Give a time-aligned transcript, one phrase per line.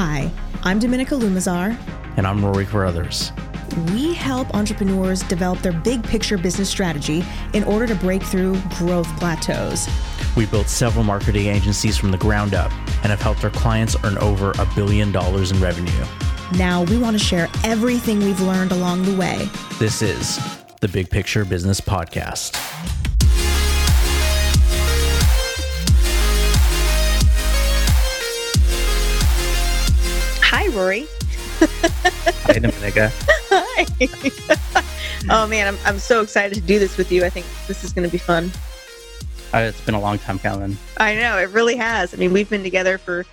[0.00, 0.30] Hi,
[0.62, 1.76] I'm Dominica Lumazar.
[2.16, 3.32] And I'm Rory Carruthers.
[3.92, 9.08] We help entrepreneurs develop their big picture business strategy in order to break through growth
[9.18, 9.88] plateaus.
[10.36, 12.70] We built several marketing agencies from the ground up
[13.02, 16.04] and have helped our clients earn over a billion dollars in revenue.
[16.56, 19.48] Now we want to share everything we've learned along the way.
[19.80, 20.38] This is
[20.80, 22.67] the Big Picture Business Podcast.
[30.50, 31.06] Hi, Rory.
[31.60, 33.12] Hi, Dominica.
[33.50, 33.84] Hi.
[35.28, 37.22] oh man, I'm I'm so excited to do this with you.
[37.22, 38.50] I think this is going to be fun.
[39.52, 40.78] Uh, it's been a long time coming.
[40.96, 42.14] I know it really has.
[42.14, 43.26] I mean, we've been together for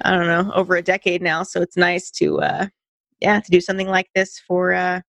[0.00, 2.66] I don't know over a decade now, so it's nice to uh,
[3.20, 5.02] yeah to do something like this for uh,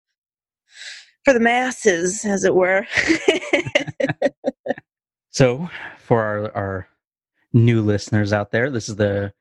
[1.25, 2.87] for the masses, as it were.
[5.31, 6.89] so, for our our
[7.55, 9.33] new listeners out there, this is the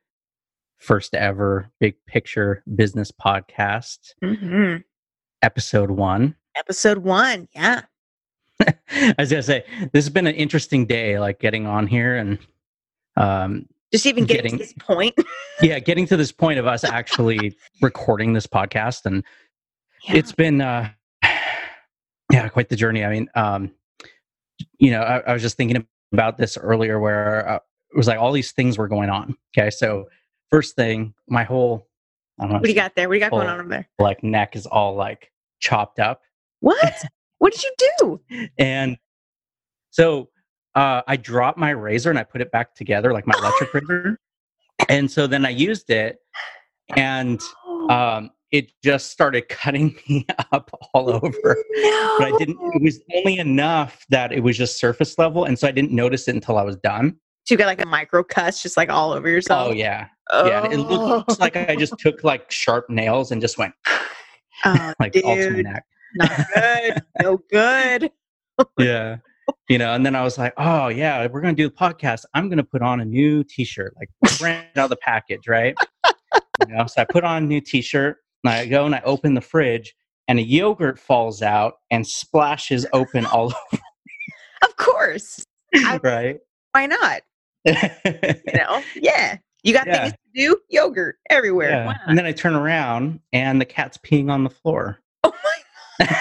[0.78, 4.78] first ever big picture business podcast, mm-hmm.
[5.42, 6.36] episode one.
[6.56, 7.82] Episode one, yeah.
[8.62, 12.40] I was gonna say this has been an interesting day, like getting on here and
[13.16, 15.16] um, just even getting, getting to this point.
[15.62, 19.24] yeah, getting to this point of us actually recording this podcast, and
[20.08, 20.16] yeah.
[20.16, 20.90] it's been uh,
[22.32, 23.04] yeah, quite the journey.
[23.04, 23.72] I mean, um,
[24.80, 28.20] you know, I, I was just thinking about this earlier, where uh, it was like
[28.20, 29.36] all these things were going on.
[29.58, 30.06] Okay, so
[30.52, 31.88] first thing, my whole
[32.40, 32.60] I don't know.
[32.60, 33.08] What do you got there?
[33.08, 33.90] What do you got going on over there?
[34.00, 36.22] Like neck is all like chopped up.
[36.60, 37.04] What?
[37.40, 38.48] what did you do?
[38.58, 38.98] And
[39.90, 40.30] so
[40.76, 44.20] uh, I dropped my razor and I put it back together, like my electric razor.
[44.90, 46.20] And so then I used it,
[46.96, 47.42] and
[47.90, 51.58] um, it just started cutting me up all over.
[51.72, 52.16] No.
[52.20, 52.58] But I didn't.
[52.76, 56.28] It was only enough that it was just surface level, and so I didn't notice
[56.28, 57.18] it until I was done.
[57.48, 59.70] So you got like a micro cuts, just like all over yourself.
[59.70, 60.48] Oh yeah, oh.
[60.48, 60.66] yeah.
[60.70, 61.24] It oh.
[61.28, 63.74] looks like I just took like sharp nails and just went
[64.66, 65.24] oh, like dude.
[65.24, 65.86] all to my neck.
[66.16, 67.04] Not good.
[67.22, 68.12] no good.
[68.78, 69.18] yeah.
[69.70, 72.26] You know, and then I was like, oh yeah, we're gonna do the podcast.
[72.34, 74.10] I'm gonna put on a new T-shirt, like
[74.40, 75.74] brand out of the package, right?
[76.68, 79.36] you know, so I put on a new T-shirt, and I go and I open
[79.36, 79.96] the fridge,
[80.28, 83.82] and a yogurt falls out and splashes open all over.
[84.66, 86.40] Of course, I, right?
[86.74, 87.22] Why not?
[87.68, 89.38] You know, yeah.
[89.64, 90.04] You got yeah.
[90.04, 90.58] things to do?
[90.70, 91.70] Yogurt everywhere.
[91.70, 91.98] Yeah.
[92.06, 95.00] And then I turn around and the cat's peeing on the floor.
[95.24, 96.18] Oh my God.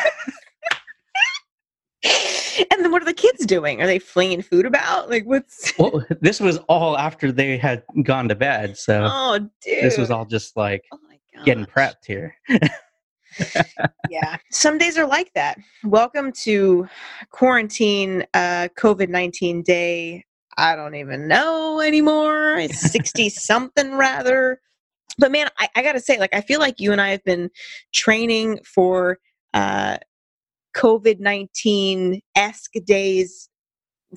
[2.71, 3.81] and then what are the kids doing?
[3.81, 5.11] Are they flinging food about?
[5.11, 8.77] Like what's Well, this was all after they had gone to bed.
[8.77, 9.85] So Oh dude.
[9.85, 10.99] This was all just like oh
[11.45, 12.35] getting prepped here.
[14.09, 14.39] yeah.
[14.51, 15.59] Some days are like that.
[15.85, 16.89] Welcome to
[17.31, 20.25] quarantine uh COVID-19 day
[20.57, 22.57] I don't even know anymore.
[22.57, 24.61] It's 60 something rather.
[25.19, 27.25] But man, I, I got to say, like, I feel like you and I have
[27.25, 27.51] been
[27.93, 29.19] training for
[29.55, 29.99] uh,
[30.77, 33.49] COVID 19 esque days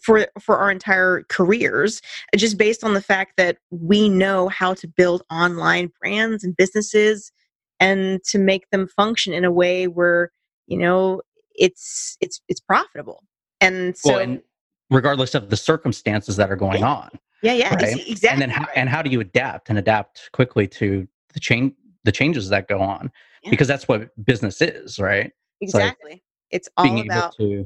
[0.03, 2.01] for for our entire careers
[2.35, 7.31] just based on the fact that we know how to build online brands and businesses
[7.79, 10.31] and to make them function in a way where
[10.67, 11.21] you know
[11.55, 13.23] it's it's it's profitable
[13.61, 14.41] and so well, and
[14.89, 17.09] regardless of the circumstances that are going on.
[17.41, 18.07] Yeah, yeah, right?
[18.07, 18.29] exactly.
[18.29, 21.73] And then how, and how do you adapt and adapt quickly to the change
[22.03, 23.11] the changes that go on?
[23.43, 23.51] Yeah.
[23.51, 25.31] Because that's what business is, right?
[25.61, 26.11] Exactly.
[26.11, 27.65] It's, like it's all being about able to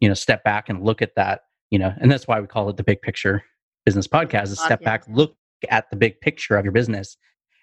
[0.00, 2.68] you know step back and look at that, you know, and that's why we call
[2.70, 3.42] it the big picture
[3.84, 4.44] business podcast.
[4.44, 5.36] Is step back, look
[5.68, 7.16] at the big picture of your business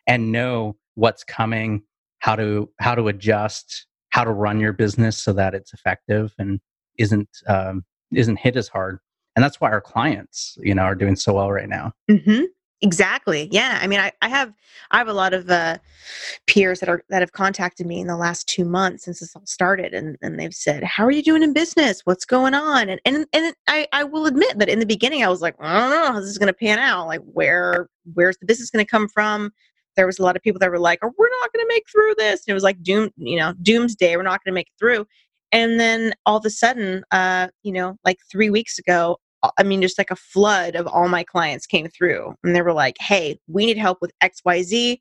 [0.08, 1.81] and know what's coming,
[2.19, 6.59] how to how to adjust, how to run your business so that it's effective and
[6.97, 8.99] isn't um, isn't hit as hard
[9.35, 12.44] and that's why our clients you know are doing so well right now mm-hmm.
[12.81, 14.53] exactly yeah i mean I, I have
[14.91, 15.77] i have a lot of uh,
[16.47, 19.45] peers that are that have contacted me in the last two months since this all
[19.45, 22.99] started and, and they've said how are you doing in business what's going on and
[23.05, 25.89] and, and I, I will admit that in the beginning i was like i don't
[25.89, 28.90] know how this is going to pan out like where where's the business going to
[28.90, 29.52] come from
[29.97, 31.84] there was a lot of people that were like, oh, "We're not going to make
[31.91, 34.16] through this." And it was like doom, you know, doomsday.
[34.16, 35.05] We're not going to make it through.
[35.51, 39.17] And then all of a sudden, uh, you know, like three weeks ago,
[39.57, 42.73] I mean, just like a flood of all my clients came through and they were
[42.73, 44.99] like, hey, we need help with XYZ.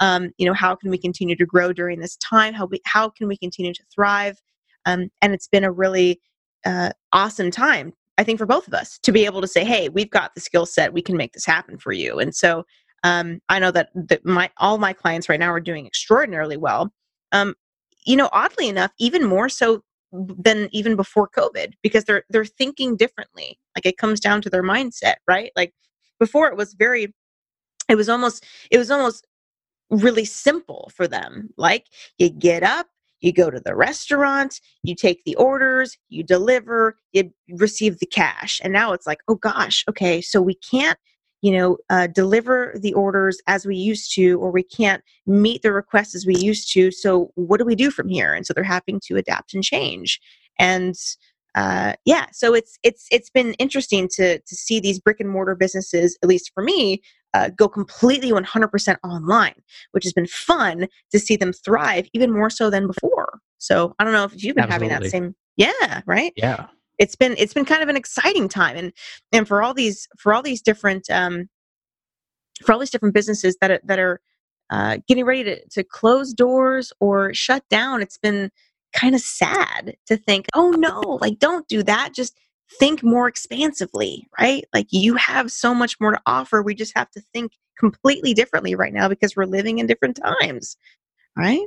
[0.00, 2.52] Um, you know, how can we continue to grow during this time?
[2.52, 4.36] How, we, how can we continue to thrive?
[4.84, 6.20] Um, and it's been a really
[6.64, 9.88] uh, awesome time, I think, for both of us to be able to say, hey,
[9.88, 12.18] we've got the skill set, we can make this happen for you.
[12.18, 12.64] And so
[13.04, 16.92] um, I know that, that my all my clients right now are doing extraordinarily well.
[17.32, 17.54] Um,
[18.04, 19.82] you know, oddly enough, even more so
[20.38, 23.58] than even before COVID because they're they're thinking differently.
[23.76, 25.52] Like it comes down to their mindset, right?
[25.56, 25.72] Like
[26.18, 27.14] before it was very
[27.88, 29.26] it was almost it was almost
[29.90, 31.50] really simple for them.
[31.56, 31.86] Like
[32.18, 32.86] you get up,
[33.20, 38.60] you go to the restaurant, you take the orders, you deliver, you receive the cash.
[38.62, 40.98] And now it's like, oh gosh, okay, so we can't
[41.42, 45.72] you know uh, deliver the orders as we used to or we can't meet the
[45.72, 48.64] requests as we used to so what do we do from here and so they're
[48.64, 50.20] having to adapt and change
[50.58, 50.94] and
[51.54, 55.54] uh, yeah so it's it's it's been interesting to to see these brick and mortar
[55.54, 57.00] businesses at least for me
[57.36, 59.54] uh, go completely 100% online,
[59.92, 63.40] which has been fun to see them thrive even more so than before.
[63.58, 64.88] So I don't know if you've been Absolutely.
[64.88, 66.32] having that same, yeah, right?
[66.34, 66.66] Yeah.
[66.98, 68.92] It's been it's been kind of an exciting time, and
[69.32, 71.48] and for all these for all these different um,
[72.64, 74.20] for all these different businesses that are, that are
[74.70, 78.50] uh, getting ready to, to close doors or shut down, it's been
[78.92, 82.14] kind of sad to think, oh no, like don't do that.
[82.14, 82.38] Just
[82.78, 84.64] think more expansively, right?
[84.74, 86.62] Like you have so much more to offer.
[86.62, 90.76] We just have to think completely differently right now because we're living in different times,
[91.36, 91.66] right?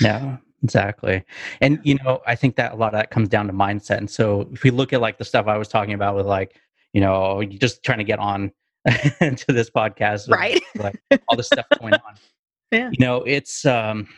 [0.00, 1.24] Yeah, exactly.
[1.60, 3.98] And you know, I think that a lot of that comes down to mindset.
[3.98, 6.60] And so if we look at like the stuff I was talking about with like,
[6.92, 8.52] you know, just trying to get on
[8.86, 10.60] to this podcast, right?
[10.74, 12.00] Like all the stuff going on.
[12.70, 12.88] Yeah.
[12.90, 14.08] You know, it's um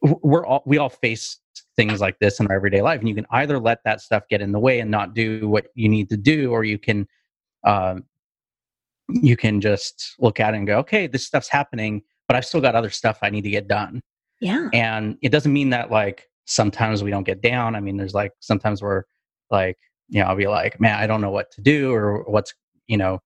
[0.00, 1.40] we're all we all face
[1.76, 4.40] things like this in our everyday life and you can either let that stuff get
[4.40, 7.06] in the way and not do what you need to do or you can
[7.64, 8.04] um,
[9.08, 12.60] you can just look at it and go okay this stuff's happening but i've still
[12.60, 14.02] got other stuff i need to get done
[14.40, 18.14] yeah and it doesn't mean that like sometimes we don't get down i mean there's
[18.14, 19.02] like sometimes we're
[19.50, 19.76] like
[20.08, 22.54] you know i'll be like man i don't know what to do or what's
[22.86, 23.20] you know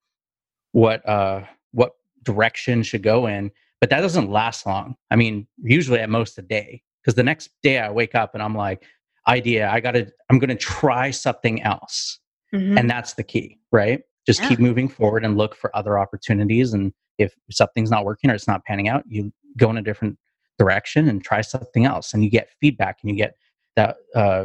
[0.72, 1.42] what uh
[1.72, 1.92] what
[2.22, 6.42] direction should go in but that doesn't last long i mean usually at most a
[6.42, 8.84] day because the next day I wake up and I'm like,
[9.26, 12.18] idea, I got to, I'm going to try something else.
[12.54, 12.78] Mm-hmm.
[12.78, 14.00] And that's the key, right?
[14.26, 14.48] Just yeah.
[14.50, 16.72] keep moving forward and look for other opportunities.
[16.72, 20.18] And if something's not working or it's not panning out, you go in a different
[20.60, 22.12] direction and try something else.
[22.12, 23.34] And you get feedback and you get
[23.76, 24.44] that, uh,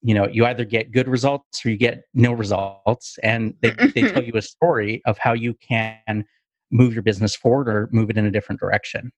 [0.00, 3.18] you know, you either get good results or you get no results.
[3.22, 6.24] And they, they tell you a story of how you can
[6.70, 9.12] move your business forward or move it in a different direction.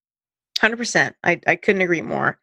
[0.58, 1.14] 100%.
[1.22, 2.40] I, I couldn't agree more.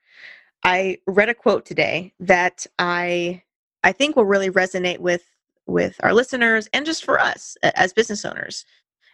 [0.64, 3.44] I read a quote today that I
[3.82, 5.24] I think will really resonate with
[5.68, 8.66] with our listeners and just for us as business owners.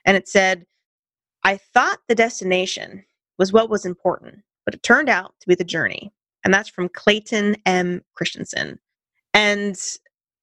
[0.06, 0.66] And it said,
[1.44, 3.06] "I thought the destination
[3.38, 6.12] was what was important, but it turned out to be the journey."
[6.44, 8.02] And that's from Clayton M.
[8.14, 8.80] Christensen.
[9.34, 9.76] And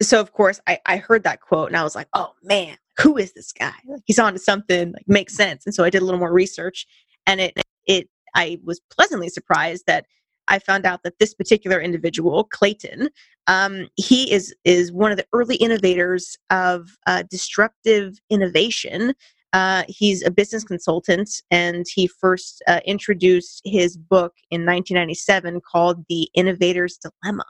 [0.02, 3.16] so of course I, I heard that quote and I was like, oh man, who
[3.16, 3.72] is this guy?
[4.04, 5.64] He's on to something, like makes sense.
[5.64, 6.86] And so I did a little more research
[7.26, 7.54] and it
[7.86, 10.06] it I was pleasantly surprised that
[10.48, 13.08] I found out that this particular individual, Clayton,
[13.46, 19.14] um, he is is one of the early innovators of uh, disruptive innovation.
[19.52, 26.04] Uh, he's a business consultant, and he first uh, introduced his book in 1997 called
[26.08, 27.44] "The Innovator's Dilemma."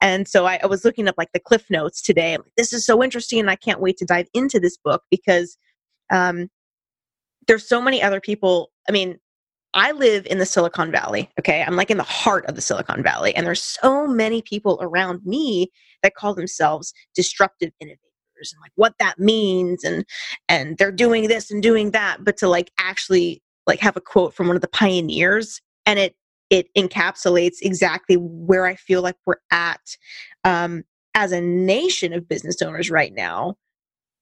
[0.00, 2.36] And so I, I was looking up like the cliff notes today.
[2.36, 5.56] Like, this is so interesting, and I can't wait to dive into this book because
[6.10, 6.48] um,
[7.46, 8.70] there's so many other people.
[8.88, 9.18] I mean,
[9.74, 11.30] I live in the Silicon Valley.
[11.38, 11.62] Okay.
[11.62, 13.34] I'm like in the heart of the Silicon Valley.
[13.34, 15.70] And there's so many people around me
[16.02, 18.07] that call themselves disruptive innovators
[18.52, 20.04] and like what that means and
[20.48, 22.24] and they're doing this and doing that.
[22.24, 26.14] But to like actually like have a quote from one of the pioneers and it
[26.50, 29.96] it encapsulates exactly where I feel like we're at
[30.44, 33.56] um, as a nation of business owners right now.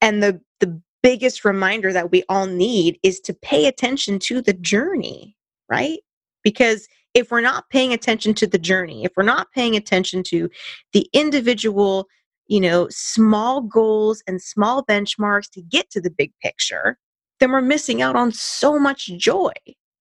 [0.01, 4.53] And the the biggest reminder that we all need is to pay attention to the
[4.53, 5.37] journey,
[5.71, 6.01] right?
[6.43, 10.51] Because if we're not paying attention to the journey, if we're not paying attention to
[10.93, 12.09] the individual,
[12.49, 16.99] you know, small goals and small benchmarks to get to the big picture,
[17.41, 19.53] then we're missing out on so much joy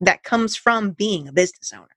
[0.01, 1.87] that comes from being a business owner.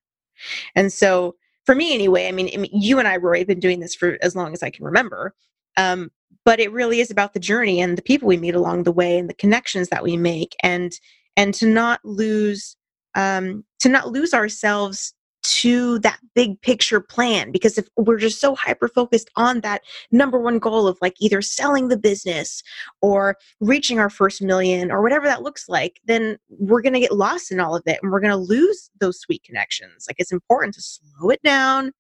[0.75, 1.35] And so,
[1.67, 4.35] for me anyway, I mean, you and I, Rory, have been doing this for as
[4.35, 5.35] long as I can remember.
[5.77, 6.11] Um,
[6.45, 9.19] but it really is about the journey and the people we meet along the way
[9.19, 10.93] and the connections that we make and
[11.37, 12.75] and to not lose
[13.15, 15.13] um, to not lose ourselves
[15.51, 20.39] to that big picture plan because if we're just so hyper focused on that number
[20.39, 22.63] one goal of like either selling the business
[23.03, 27.13] or reaching our first million or whatever that looks like then we're going to get
[27.13, 30.33] lost in all of it and we're going to lose those sweet connections like it's
[30.33, 31.93] important to slow it down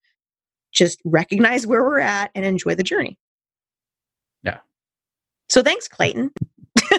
[0.72, 3.18] just recognize where we're at and enjoy the journey
[4.42, 4.58] yeah.
[5.48, 6.30] So thanks, Clayton.
[6.92, 6.98] yeah,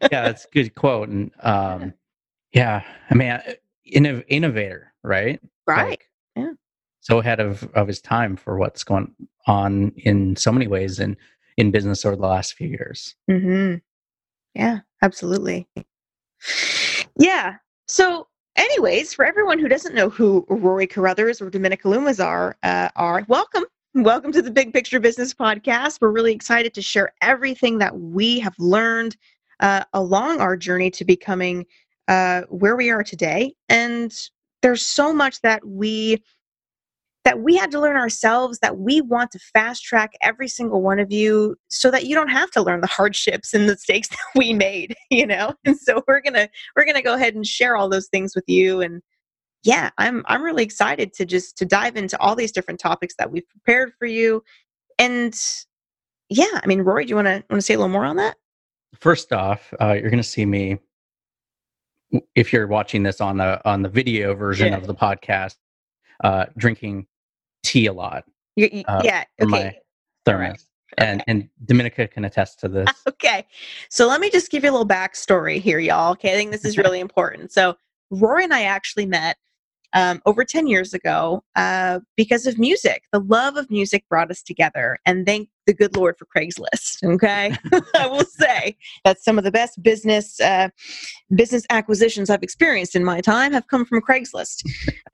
[0.00, 1.08] that's a good quote.
[1.08, 1.94] And um,
[2.52, 3.42] yeah, I mean, uh,
[3.92, 5.40] innov- innovator, right?
[5.66, 5.90] Right.
[5.90, 6.52] Like, yeah.
[7.00, 9.14] So ahead of, of his time for what's going
[9.46, 11.16] on in so many ways in,
[11.56, 13.14] in business over the last few years.
[13.30, 13.76] Mm-hmm.
[14.54, 15.68] Yeah, absolutely.
[17.18, 17.56] Yeah.
[17.86, 22.88] So, anyways, for everyone who doesn't know who Rory Carruthers or Dominica Lumazar are, uh,
[22.96, 23.64] are welcome.
[23.94, 26.00] Welcome to the Big Picture Business Podcast.
[26.00, 29.16] We're really excited to share everything that we have learned
[29.60, 31.66] uh, along our journey to becoming
[32.08, 33.54] uh, where we are today.
[33.68, 34.12] And
[34.64, 36.24] there's so much that we
[37.26, 40.98] that we had to learn ourselves that we want to fast track every single one
[40.98, 44.18] of you so that you don't have to learn the hardships and the mistakes that
[44.34, 45.52] we made you know?
[45.66, 48.80] And so we're gonna we're gonna go ahead and share all those things with you.
[48.80, 49.02] And
[49.64, 53.30] yeah i'm i'm really excited to just to dive into all these different topics that
[53.30, 54.42] we've prepared for you.
[54.98, 55.38] And
[56.30, 58.16] yeah i mean rory do you want to want to say a little more on
[58.16, 58.36] that?
[58.98, 60.78] First off uh, you're gonna see me
[62.34, 64.78] if you're watching this on the on the video version yeah.
[64.78, 65.56] of the podcast
[66.22, 67.06] uh, drinking
[67.62, 68.24] tea a lot.
[68.56, 69.24] You, uh, yeah.
[69.40, 69.50] Okay.
[69.50, 69.74] My
[70.24, 70.50] thermos.
[70.50, 70.58] Right.
[70.98, 72.88] And and Dominica can attest to this.
[73.24, 73.46] Okay.
[73.88, 76.12] So let me just give you a little backstory here, y'all.
[76.12, 76.32] Okay.
[76.32, 77.52] I think this is really important.
[77.52, 77.74] So
[78.10, 79.38] Rory and I actually met
[79.94, 83.04] um, over 10 years ago uh, because of music.
[83.12, 84.98] The love of music brought us together.
[85.06, 87.02] And thank the good Lord for Craigslist.
[87.04, 87.56] Okay.
[87.96, 90.68] I will say that some of the best business uh,
[91.34, 94.64] business acquisitions I've experienced in my time have come from Craigslist.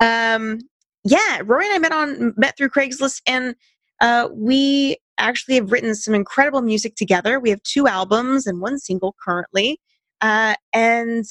[0.00, 0.58] Um,
[1.04, 3.54] yeah, Rory and I met on met through Craigslist, and
[4.00, 7.38] uh, we actually have written some incredible music together.
[7.38, 9.80] We have two albums and one single currently,
[10.20, 11.24] uh, and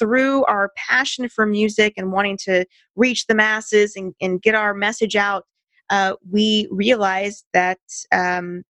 [0.00, 2.64] through our passion for music and wanting to
[2.96, 5.44] reach the masses and, and get our message out,
[5.90, 7.78] uh, we realized that
[8.10, 8.64] um,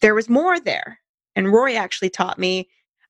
[0.00, 0.98] there was more there.
[1.36, 2.68] And Rory actually taught me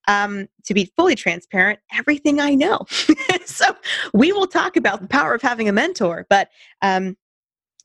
[0.09, 2.87] um, to be fully transparent, everything I know.
[3.45, 3.77] so
[4.13, 6.27] we will talk about the power of having a mentor.
[6.29, 6.49] But
[6.83, 7.17] um,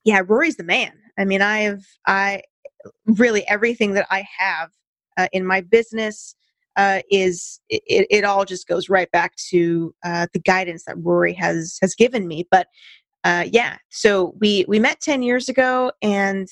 [0.03, 0.93] yeah, Rory's the man.
[1.17, 2.41] I mean, I've I
[3.05, 4.69] really everything that I have
[5.17, 6.35] uh, in my business
[6.77, 11.33] uh, is it, it all just goes right back to uh, the guidance that Rory
[11.33, 12.47] has has given me.
[12.49, 12.67] But
[13.23, 16.47] uh, yeah, so we we met ten years ago, and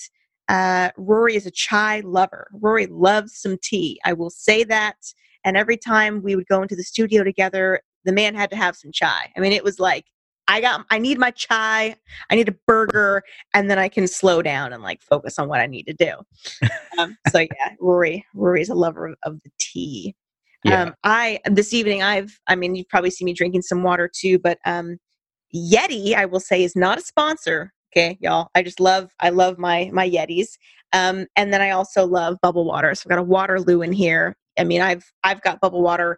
[0.49, 2.47] uh, Rory is a chai lover.
[2.53, 3.99] Rory loves some tea.
[4.03, 4.97] I will say that.
[5.43, 8.75] And every time we would go into the studio together, the man had to have
[8.75, 9.31] some chai.
[9.37, 10.05] I mean, it was like,
[10.47, 11.95] I got, I need my chai,
[12.29, 13.23] I need a burger,
[13.53, 16.13] and then I can slow down and like focus on what I need to do.
[16.97, 20.15] um, so yeah, Rory, Rory is a lover of, of the tea.
[20.63, 20.83] Yeah.
[20.83, 24.39] Um, I this evening, I've, I mean, you've probably seen me drinking some water too,
[24.39, 24.97] but um,
[25.53, 27.71] Yeti, I will say, is not a sponsor.
[27.95, 28.49] Okay, y'all.
[28.55, 30.57] I just love, I love my my Yetis.
[30.91, 32.93] Um, and then I also love bubble water.
[32.95, 34.35] So I've got a Waterloo in here.
[34.57, 36.17] I mean, I've I've got bubble water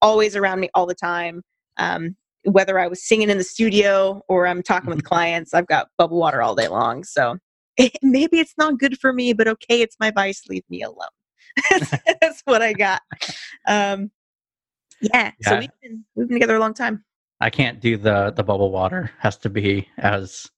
[0.00, 1.42] always around me all the time.
[1.76, 5.06] Um, whether I was singing in the studio or I'm talking with mm-hmm.
[5.06, 7.04] clients, I've got bubble water all day long.
[7.04, 7.38] So
[7.76, 10.42] it, maybe it's not good for me, but okay, it's my vice.
[10.48, 11.08] Leave me alone.
[12.20, 13.02] that's, what I got.
[13.66, 14.10] Um,
[15.00, 15.48] yeah, yeah.
[15.48, 17.04] So we've been we've been together a long time.
[17.40, 19.10] I can't do the the bubble water.
[19.18, 20.48] Has to be as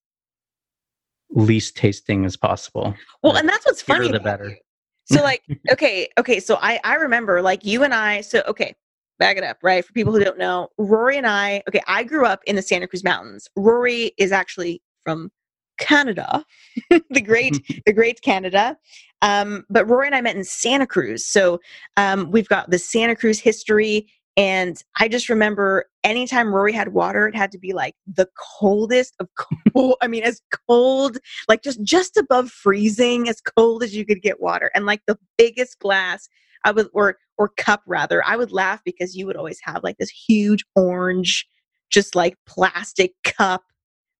[1.31, 2.95] least tasting as possible.
[3.23, 4.11] Well, and that's what's funny.
[4.13, 4.57] The better
[5.05, 8.75] so like okay okay so i i remember like you and i so okay
[9.19, 12.27] back it up right for people who don't know rory and i okay i grew
[12.27, 15.31] up in the santa cruz mountains rory is actually from
[15.79, 16.45] canada
[17.11, 18.77] the great the great canada
[19.23, 21.59] um, but rory and i met in santa cruz so
[21.97, 24.07] um, we've got the santa cruz history
[24.37, 28.29] and I just remember anytime Rory had water, it had to be like the
[28.59, 29.97] coldest of cold.
[30.03, 31.19] I mean, as cold,
[31.49, 35.19] like just just above freezing, as cold as you could get water, and like the
[35.39, 36.29] biggest glass.
[36.65, 38.25] I would or or cup rather.
[38.25, 41.47] I would laugh because you would always have like this huge orange,
[41.91, 43.63] just like plastic cup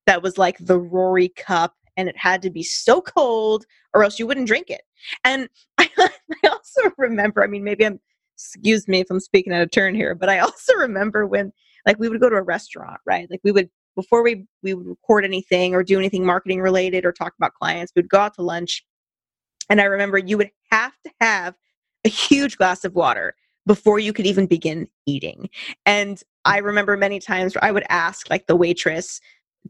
[0.05, 4.19] that was like the Rory cup, and it had to be so cold or else
[4.19, 4.81] you wouldn't drink it.
[5.23, 7.43] And I, I also remember.
[7.43, 7.99] I mean, maybe I'm
[8.35, 11.51] excuse me if I'm speaking out of turn here, but I also remember when
[11.85, 13.29] like we would go to a restaurant, right?
[13.29, 17.11] Like we would before we we would record anything or do anything marketing related or
[17.11, 18.85] talk about clients, we'd go out to lunch.
[19.69, 21.55] And I remember you would have to have
[22.05, 23.35] a huge glass of water
[23.65, 25.49] before you could even begin eating.
[25.85, 29.19] And I remember many times where I would ask like the waitress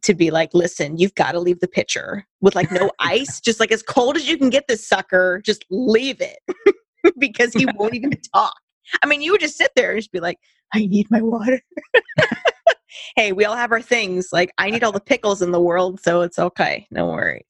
[0.02, 3.60] to be like, listen, you've got to leave the pitcher with like no ice, just
[3.60, 6.40] like as cold as you can get this sucker, just leave it.
[7.20, 8.56] because he won't even talk.
[9.02, 10.38] I mean, you would just sit there and just be like,
[10.74, 11.62] I need my water.
[13.16, 14.30] hey, we all have our things.
[14.32, 16.88] Like, I need all the pickles in the world, so it's okay.
[16.92, 17.44] No worries.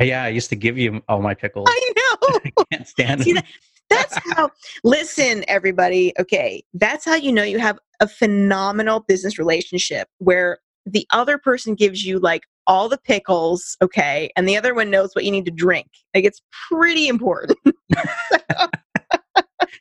[0.00, 1.68] yeah, I used to give you all my pickles.
[1.70, 2.38] I know.
[2.44, 3.42] I can't stand See, them.
[3.42, 3.52] That,
[3.94, 4.50] that's how,
[4.84, 6.12] listen, everybody.
[6.18, 11.74] Okay, that's how you know you have a phenomenal business relationship where the other person
[11.74, 15.44] gives you like all the pickles, okay, and the other one knows what you need
[15.44, 15.88] to drink.
[16.14, 17.58] Like it's pretty important.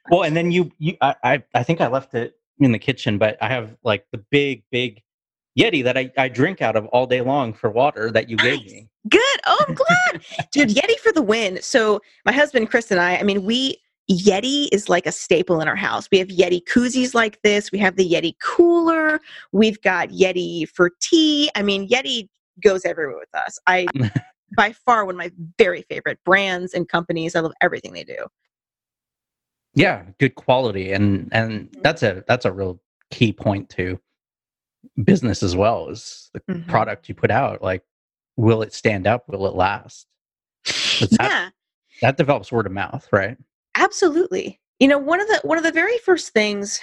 [0.09, 3.37] well, and then you, you, I, I think I left it in the kitchen, but
[3.41, 5.01] I have like the big, big
[5.59, 8.57] Yeti that I, I drink out of all day long for water that you nice.
[8.59, 8.89] gave me.
[9.09, 9.39] Good.
[9.45, 10.25] Oh, I'm glad.
[10.51, 11.61] Dude, Yeti for the win.
[11.61, 13.77] So my husband Chris and I, I mean, we
[14.11, 16.07] Yeti is like a staple in our house.
[16.11, 17.71] We have Yeti koozies like this.
[17.71, 19.19] We have the Yeti cooler.
[19.51, 21.49] We've got Yeti for tea.
[21.55, 22.27] I mean, Yeti
[22.63, 23.57] goes everywhere with us.
[23.67, 23.87] I
[24.57, 27.35] by far one of my very favorite brands and companies.
[27.35, 28.27] I love everything they do.
[29.73, 33.99] Yeah, good quality and and that's a that's a real key point to
[35.03, 36.69] business as well is the mm-hmm.
[36.69, 37.83] product you put out like
[38.35, 40.07] will it stand up will it last
[40.65, 41.49] that, yeah
[42.01, 43.37] that develops word of mouth right
[43.81, 46.79] absolutely you know one of the one of the very first things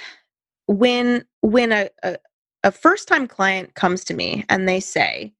[0.66, 2.16] when when a, a,
[2.64, 5.32] a first time client comes to me and they say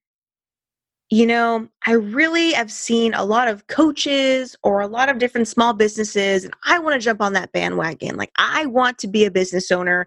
[1.11, 5.49] you know, I really have seen a lot of coaches or a lot of different
[5.49, 8.19] small businesses, and I want to jump on that bandwagon.
[8.19, 10.07] Like, I want to be a business owner,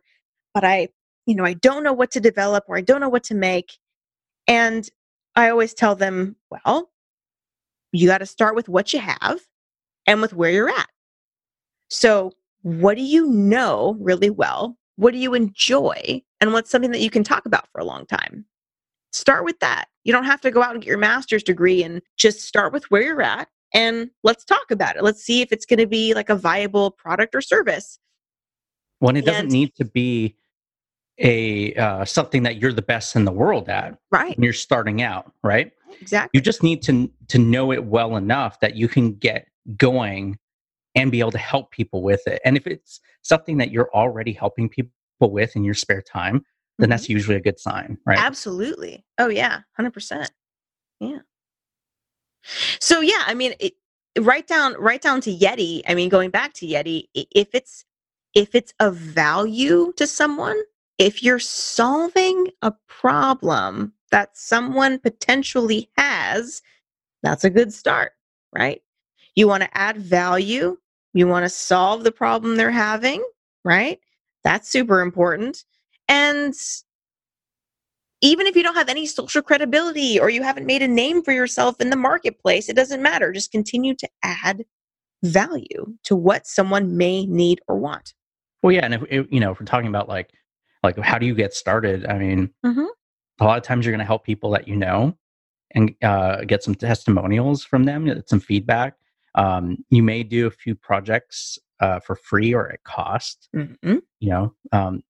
[0.54, 0.90] but I
[1.26, 3.78] you know, I don't know what to develop or I don't know what to make.
[4.48, 4.90] And
[5.36, 6.90] I always tell them, well,
[7.92, 9.40] you got to start with what you have
[10.08, 10.90] and with where you're at.
[11.92, 12.32] So,
[12.62, 14.78] what do you know really well?
[14.96, 16.24] What do you enjoy?
[16.40, 18.46] And what's something that you can talk about for a long time?
[19.12, 19.90] Start with that.
[20.06, 22.86] You don't have to go out and get your master's degree and just start with
[22.86, 25.04] where you're at and let's talk about it.
[25.04, 28.00] Let's see if it's going to be like a viable product or service.
[29.00, 30.38] When it doesn't need to be
[31.18, 35.02] a uh, something that you're the best in the world at right when you're starting
[35.02, 39.14] out right exactly you just need to to know it well enough that you can
[39.16, 40.40] get going
[40.96, 42.42] and be able to help people with it.
[42.44, 46.44] And if it's something that you're already helping people with in your spare time
[46.80, 47.14] then that's mm-hmm.
[47.14, 48.18] usually a good sign right?
[48.18, 49.06] Absolutely.
[49.20, 50.30] Oh yeah 100%
[51.00, 51.20] yeah.
[52.80, 53.74] So yeah i mean it,
[54.20, 57.86] right down right down to yeti i mean going back to yeti if it's
[58.34, 60.60] if it's of value to someone
[61.02, 66.62] if you're solving a problem that someone potentially has,
[67.24, 68.12] that's a good start,
[68.54, 68.84] right?
[69.36, 70.78] You want to add value,
[71.14, 73.24] you want to solve the problem they're having,
[73.64, 74.00] right?
[74.44, 75.64] That's super important.
[76.08, 76.54] And
[78.22, 81.32] even if you don't have any social credibility or you haven't made a name for
[81.32, 83.32] yourself in the marketplace, it doesn't matter.
[83.32, 84.66] Just continue to add
[85.24, 88.14] value to what someone may need or want.
[88.62, 90.32] Well, yeah, and if you know, if we're talking about like
[90.84, 92.86] like how do you get started i mean mm-hmm.
[93.40, 95.16] a lot of times you're going to help people that you know
[95.74, 98.96] and uh, get some testimonials from them get some feedback
[99.36, 103.98] um, you may do a few projects uh, for free or at cost mm-hmm.
[104.20, 105.04] you know um,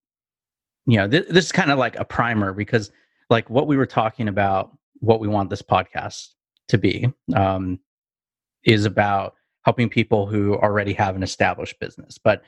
[0.85, 2.91] you know th- this is kind of like a primer because
[3.29, 6.29] like what we were talking about what we want this podcast
[6.67, 7.79] to be um,
[8.63, 12.17] is about helping people who already have an established business.
[12.17, 12.41] But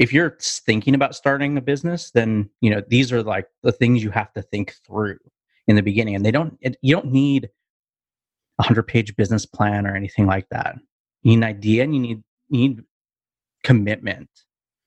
[0.00, 4.02] if you're thinking about starting a business then you know these are like the things
[4.02, 5.18] you have to think through
[5.68, 9.86] in the beginning and they don't it, you don't need a 100 page business plan
[9.86, 10.76] or anything like that
[11.22, 12.82] you need an idea and you need you need
[13.64, 14.28] commitment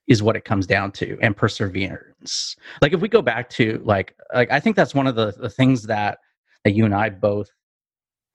[0.08, 4.15] is what it comes down to and perseverance like if we go back to like
[4.34, 6.17] like i think that's one of the, the things that
[6.63, 7.50] that you and i both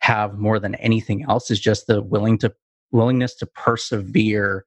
[0.01, 2.53] have more than anything else is just the willing to
[2.93, 4.65] willingness to persevere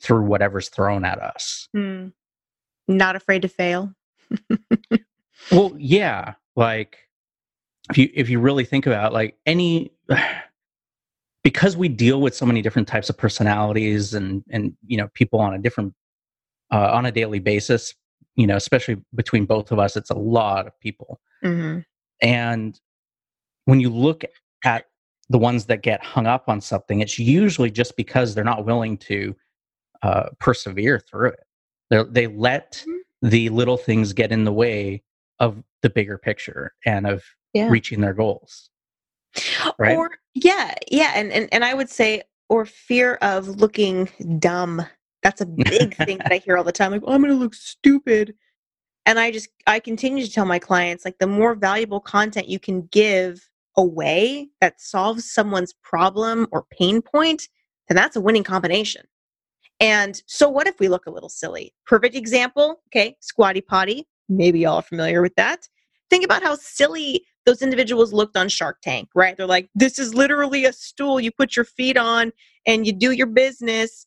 [0.00, 1.68] through whatever's thrown at us.
[1.74, 2.12] Mm.
[2.88, 3.94] Not afraid to fail.
[5.52, 6.98] well, yeah, like
[7.90, 9.92] if you if you really think about like any
[11.42, 15.40] because we deal with so many different types of personalities and and you know people
[15.40, 15.94] on a different
[16.72, 17.94] uh, on a daily basis
[18.36, 21.80] you know especially between both of us it's a lot of people mm-hmm.
[22.20, 22.80] and
[23.64, 24.24] when you look
[24.64, 24.86] at
[25.28, 28.96] the ones that get hung up on something it's usually just because they're not willing
[28.96, 29.34] to
[30.02, 31.46] uh, persevere through it.
[31.90, 33.28] They're, they let mm-hmm.
[33.28, 35.02] the little things get in the way
[35.38, 37.24] of the bigger picture and of
[37.54, 37.68] yeah.
[37.68, 38.70] reaching their goals.
[39.78, 39.96] Right?
[39.96, 44.84] Or yeah, yeah, and, and and I would say or fear of looking dumb.
[45.22, 46.90] That's a big thing that I hear all the time.
[46.92, 48.34] Like, oh, I'm to look stupid.
[49.06, 52.58] And I just I continue to tell my clients like the more valuable content you
[52.58, 57.48] can give away that solves someone's problem or pain point,
[57.88, 59.06] then that's a winning combination.
[59.80, 61.74] And so, what if we look a little silly?
[61.86, 64.06] Perfect example, okay, squatty potty.
[64.28, 65.66] Maybe y'all are familiar with that.
[66.10, 69.36] Think about how silly those individuals looked on Shark Tank, right?
[69.36, 72.32] They're like, this is literally a stool you put your feet on
[72.66, 74.06] and you do your business.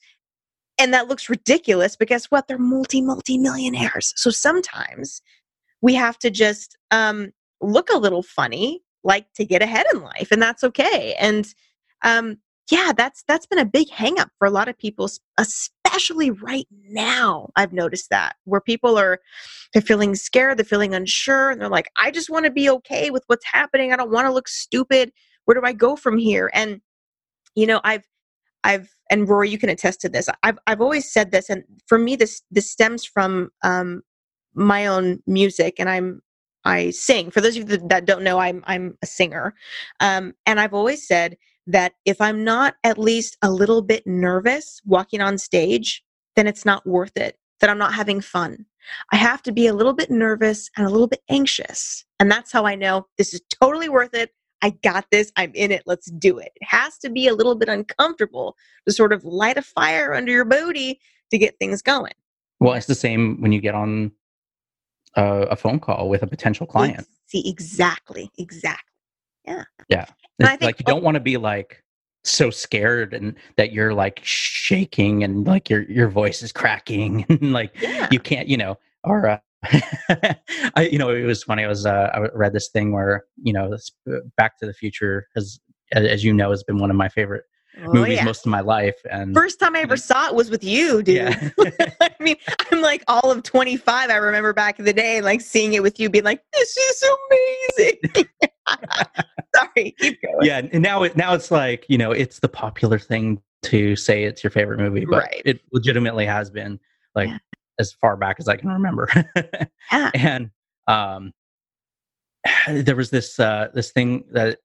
[0.77, 2.47] And that looks ridiculous, but guess what?
[2.47, 4.13] They're multi, multi millionaires.
[4.15, 5.21] So sometimes
[5.81, 10.29] we have to just um, look a little funny, like to get ahead in life,
[10.31, 11.15] and that's okay.
[11.19, 11.47] And
[12.03, 12.37] um,
[12.71, 17.49] yeah, that's that's been a big hangup for a lot of people, especially right now.
[17.55, 19.19] I've noticed that where people are
[19.73, 23.11] they're feeling scared, they're feeling unsure, and they're like, I just want to be okay
[23.11, 23.93] with what's happening.
[23.93, 25.11] I don't want to look stupid.
[25.45, 26.49] Where do I go from here?
[26.53, 26.81] And
[27.55, 28.05] you know, I've
[28.63, 30.27] I've and Rory, you can attest to this.
[30.43, 34.01] I've I've always said this, and for me, this this stems from um,
[34.55, 36.21] my own music, and I'm
[36.65, 37.29] I sing.
[37.29, 39.53] For those of you that don't know, I'm I'm a singer,
[39.99, 44.81] um, and I've always said that if I'm not at least a little bit nervous
[44.85, 46.03] walking on stage,
[46.35, 47.37] then it's not worth it.
[47.61, 48.65] That I'm not having fun.
[49.11, 52.51] I have to be a little bit nervous and a little bit anxious, and that's
[52.51, 54.31] how I know this is totally worth it.
[54.61, 55.31] I got this.
[55.35, 55.83] I'm in it.
[55.85, 56.51] Let's do it.
[56.55, 58.55] It has to be a little bit uncomfortable
[58.87, 60.99] to sort of light a fire under your booty
[61.31, 62.13] to get things going.
[62.59, 64.11] Well, it's the same when you get on
[65.15, 67.07] a, a phone call with a potential client.
[67.27, 68.31] See, exactly.
[68.37, 68.91] Exactly.
[69.45, 69.63] Yeah.
[69.89, 70.05] Yeah.
[70.39, 71.83] Think, like you don't want to be like
[72.23, 77.53] so scared and that you're like shaking and like your your voice is cracking and
[77.53, 78.07] like yeah.
[78.11, 79.37] you can't, you know, or uh,
[80.75, 81.63] I, you know, it was funny.
[81.63, 84.73] I was, uh, I read this thing where, you know, this, uh, Back to the
[84.73, 85.59] Future has,
[85.91, 87.45] as you know, has been one of my favorite
[87.83, 88.23] oh, movies yeah.
[88.23, 88.95] most of my life.
[89.09, 91.15] And first time I ever saw it was with you, dude.
[91.15, 91.49] Yeah.
[92.01, 92.35] I mean,
[92.71, 94.09] I'm like all of 25.
[94.09, 97.03] I remember back in the day, like seeing it with you, being like, "This is
[97.77, 98.27] amazing."
[99.55, 100.37] Sorry, keep going.
[100.41, 104.23] Yeah, and now it now it's like you know, it's the popular thing to say
[104.23, 105.41] it's your favorite movie, but right.
[105.45, 106.79] it legitimately has been
[107.13, 107.37] like yeah
[107.79, 109.09] as far back as I can remember.
[109.91, 110.11] yeah.
[110.13, 110.49] And
[110.87, 111.33] um,
[112.67, 114.59] there was this uh, this thing that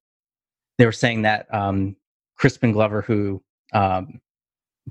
[0.78, 1.96] they were saying that um,
[2.40, 3.42] Crispin Glover, who
[3.74, 4.20] um,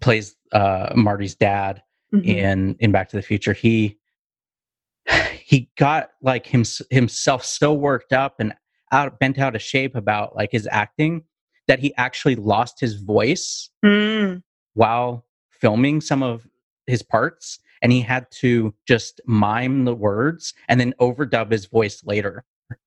[0.01, 1.81] plays uh, Marty's dad
[2.13, 2.23] mm-hmm.
[2.23, 3.97] in in Back to the Future, he
[5.41, 8.53] he got like him, himself so worked up and
[8.91, 11.23] out bent out of shape about like his acting
[11.67, 14.41] that he actually lost his voice mm.
[14.75, 16.47] while filming some of
[16.85, 22.03] his parts and he had to just mime the words and then overdub his voice
[22.03, 22.43] later.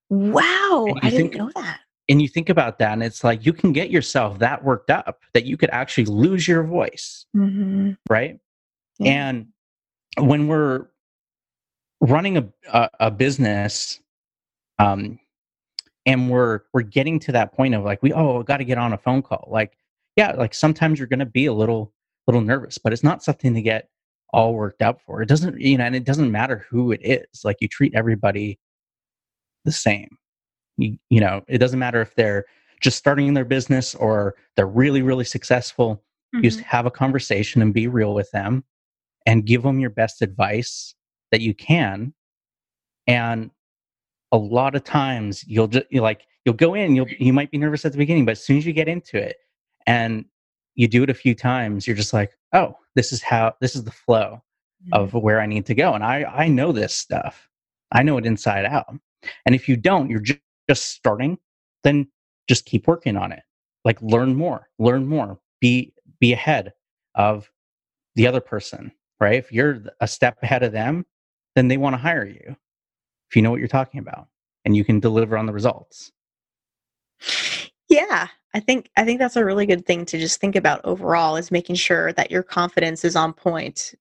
[0.08, 1.80] Wow, I didn't know that.
[2.08, 5.20] And you think about that, and it's like you can get yourself that worked up
[5.34, 7.92] that you could actually lose your voice, mm-hmm.
[8.10, 8.38] right?
[8.98, 9.12] Yeah.
[9.12, 9.46] And
[10.18, 10.86] when we're
[12.00, 14.00] running a, a, a business,
[14.78, 15.20] um,
[16.04, 18.92] and we're we're getting to that point of like we oh got to get on
[18.92, 19.78] a phone call, like
[20.16, 21.92] yeah, like sometimes you're going to be a little
[22.26, 23.88] little nervous, but it's not something to get
[24.32, 25.22] all worked out for.
[25.22, 27.44] It doesn't, you know, and it doesn't matter who it is.
[27.44, 28.58] Like you treat everybody
[29.64, 30.16] the same.
[30.76, 32.44] You, you know, it doesn't matter if they're
[32.80, 36.02] just starting their business or they're really, really successful.
[36.34, 36.44] Mm-hmm.
[36.44, 38.64] You just have a conversation and be real with them
[39.26, 40.94] and give them your best advice
[41.30, 42.12] that you can.
[43.06, 43.50] And
[44.32, 47.58] a lot of times you'll just you like you'll go in, you'll you might be
[47.58, 49.36] nervous at the beginning, but as soon as you get into it
[49.86, 50.24] and
[50.74, 53.84] you do it a few times, you're just like, oh, this is how this is
[53.84, 54.42] the flow
[54.84, 54.94] mm-hmm.
[54.94, 55.92] of where I need to go.
[55.92, 57.48] And I I know this stuff.
[57.92, 58.94] I know it inside out.
[59.46, 60.40] And if you don't, you're just,
[60.72, 61.38] just starting,
[61.84, 62.08] then
[62.48, 63.42] just keep working on it.
[63.84, 66.72] Like learn more, learn more, be be ahead
[67.14, 67.50] of
[68.14, 69.34] the other person, right?
[69.34, 71.04] If you're a step ahead of them,
[71.56, 72.56] then they want to hire you.
[73.28, 74.28] If you know what you're talking about
[74.64, 76.12] and you can deliver on the results.
[77.88, 81.36] Yeah, I think I think that's a really good thing to just think about overall
[81.36, 83.94] is making sure that your confidence is on point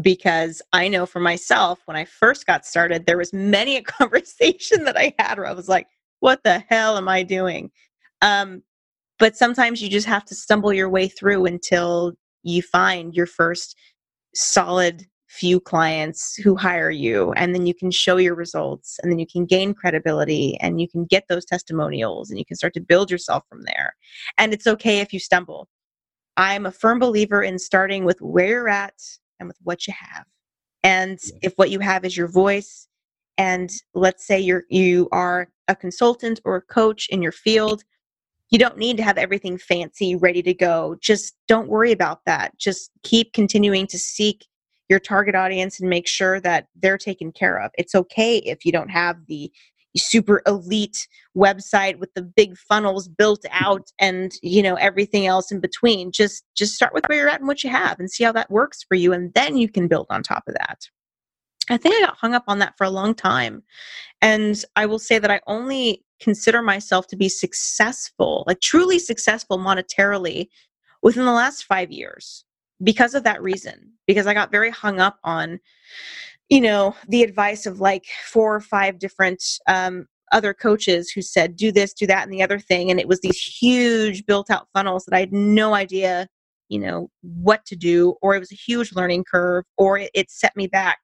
[0.00, 4.84] because I know for myself when I first got started there was many a conversation
[4.84, 5.86] that I had where I was like
[6.20, 7.70] what the hell am I doing?
[8.22, 8.62] Um,
[9.18, 13.76] but sometimes you just have to stumble your way through until you find your first
[14.34, 19.18] solid few clients who hire you and then you can show your results and then
[19.18, 22.80] you can gain credibility and you can get those testimonials and you can start to
[22.80, 23.94] build yourself from there.
[24.38, 25.68] And it's okay if you stumble.
[26.36, 28.94] I'm a firm believer in starting with where you're at
[29.38, 30.24] and with what you have.
[30.82, 32.87] And if what you have is your voice
[33.38, 37.82] and let's say you're you are a consultant or a coach in your field
[38.50, 40.96] you don't need to have everything fancy ready to go.
[41.00, 42.56] Just don't worry about that.
[42.58, 44.46] Just keep continuing to seek
[44.88, 47.70] your target audience and make sure that they're taken care of.
[47.76, 49.52] It's okay if you don't have the
[49.96, 55.60] super elite website with the big funnels built out and you know everything else in
[55.60, 56.10] between.
[56.10, 58.50] Just just start with where you're at and what you have and see how that
[58.50, 60.78] works for you and then you can build on top of that
[61.70, 63.62] i think i got hung up on that for a long time.
[64.20, 69.58] And i will say that i only consider myself to be successful like truly successful
[69.58, 70.48] monetarily
[71.02, 72.44] within the last five years
[72.82, 75.60] because of that reason because i got very hung up on
[76.48, 81.56] you know the advice of like four or five different um, other coaches who said
[81.56, 82.90] do this do that and the other thing.
[82.90, 86.28] And it was these huge built out funnels that i had no idea
[86.68, 90.30] you know what to do or it was a huge learning curve or it, it
[90.30, 90.98] set me back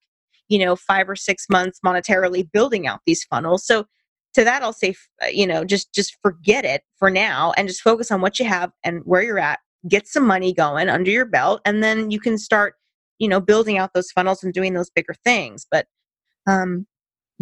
[0.54, 3.66] you know five or six months monetarily building out these funnels.
[3.66, 3.86] So
[4.34, 7.80] to that i'll say uh, you know just just forget it for now and just
[7.80, 11.24] focus on what you have and where you're at get some money going under your
[11.24, 12.74] belt and then you can start
[13.18, 15.66] you know building out those funnels and doing those bigger things.
[15.70, 15.86] But
[16.46, 16.86] um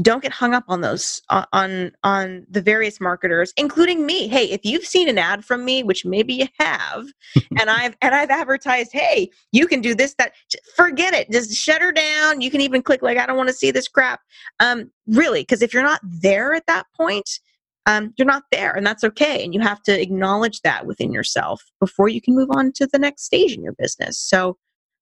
[0.02, 4.28] don't get hung up on those on on the various marketers including me.
[4.28, 7.06] Hey if you've seen an ad from me which maybe you have
[7.58, 10.32] and i've and i've advertised hey you can do this that
[10.76, 11.30] forget it.
[11.30, 12.40] Just shut her down.
[12.40, 14.20] You can even click like i don't want to see this crap.
[14.60, 17.40] Um really because if you're not there at that point
[17.86, 21.64] um, you're not there and that's okay and you have to acknowledge that within yourself
[21.80, 24.20] before you can move on to the next stage in your business.
[24.20, 24.56] So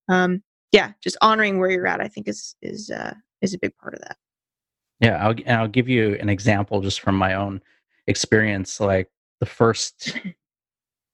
[0.08, 3.76] um, yeah just honoring where you're at i think is is uh, is a big
[3.76, 4.16] part of that
[5.00, 7.62] yeah, I'll and I'll give you an example just from my own
[8.06, 8.80] experience.
[8.80, 9.10] Like
[9.40, 10.16] the first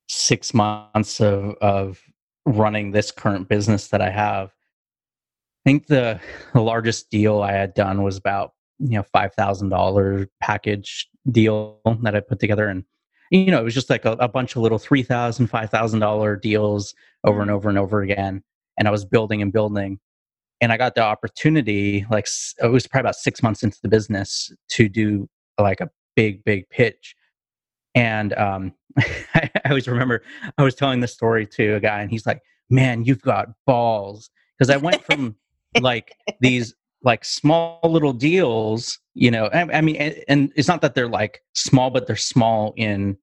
[0.08, 2.02] six months of of
[2.44, 6.20] running this current business that I have, I think the
[6.52, 11.80] the largest deal I had done was about you know five thousand dollar package deal
[12.02, 12.84] that I put together, and
[13.30, 16.00] you know it was just like a, a bunch of little three thousand, five thousand
[16.00, 18.42] dollar deals over and over and over again,
[18.78, 20.00] and I was building and building
[20.60, 22.26] and I got the opportunity, like
[22.62, 26.68] it was probably about six months into the business, to do like a big, big
[26.70, 27.14] pitch.
[27.94, 28.72] And um,
[29.34, 30.22] I, always remember
[30.58, 32.40] I was telling this story to a guy, and he's like,
[32.70, 35.36] "Man, you've got balls," because I went from
[35.80, 39.46] like these like small little deals, you know.
[39.46, 43.16] I, I mean, and, and it's not that they're like small, but they're small in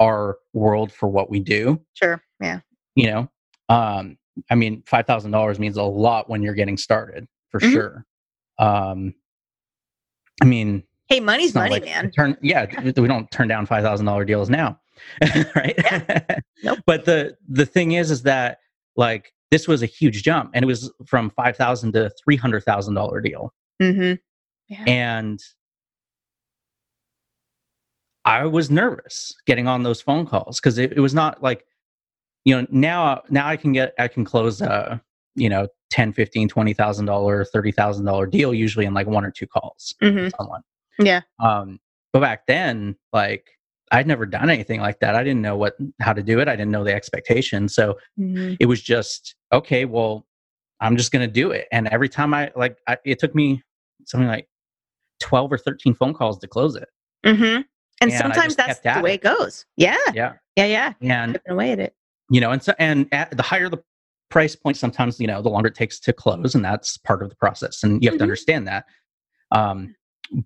[0.00, 1.80] our world for what we do.
[1.94, 2.22] Sure.
[2.40, 2.60] Yeah.
[2.94, 3.30] You know,
[3.68, 4.18] um,
[4.50, 7.72] I mean, five thousand dollars means a lot when you're getting started, for mm-hmm.
[7.72, 8.06] sure.
[8.58, 9.14] Um,
[10.40, 12.10] I mean, hey, money's money, like man.
[12.10, 12.66] Turn, yeah,
[12.96, 14.78] we don't turn down five thousand dollar deals now,
[15.54, 15.74] right?
[15.78, 16.38] Yeah.
[16.62, 16.78] Nope.
[16.86, 18.58] but the the thing is, is that
[18.96, 22.64] like this was a huge jump, and it was from five thousand to three hundred
[22.64, 24.14] thousand dollar deal, mm-hmm.
[24.68, 24.84] yeah.
[24.86, 25.40] and
[28.24, 31.66] I was nervous getting on those phone calls because it, it was not like
[32.44, 35.00] you know now now i can get i can close a
[35.34, 39.24] you know 10 15 20 thousand dollar 30 thousand dollar deal usually in like one
[39.24, 40.28] or two calls mm-hmm.
[40.38, 40.62] someone.
[40.98, 41.20] Yeah.
[41.38, 41.78] Um
[42.12, 43.46] but back then like
[43.90, 45.14] i'd never done anything like that.
[45.14, 46.48] I didn't know what how to do it.
[46.48, 48.54] I didn't know the expectation so mm-hmm.
[48.58, 50.26] it was just okay well
[50.80, 51.68] i'm just gonna do it.
[51.72, 53.62] And every time i like I, it took me
[54.06, 54.48] something like
[55.20, 56.88] 12 or 13 phone calls to close it.
[57.24, 57.42] Mm-hmm.
[57.44, 57.66] and,
[58.00, 59.14] and sometimes that's the way it.
[59.16, 59.66] it goes.
[59.76, 59.96] Yeah.
[60.14, 60.34] Yeah.
[60.56, 60.92] Yeah yeah.
[61.00, 61.94] And away at it
[62.32, 63.82] you know and so and the higher the
[64.30, 67.28] price point sometimes you know the longer it takes to close and that's part of
[67.28, 68.18] the process and you have mm-hmm.
[68.20, 68.86] to understand that.
[69.52, 69.94] Um,